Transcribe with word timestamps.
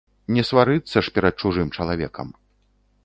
Не 0.35 0.43
сварыцца 0.49 0.97
ж 1.07 1.13
перад 1.17 1.33
чужым 1.43 1.67
чалавекам. 1.77 2.27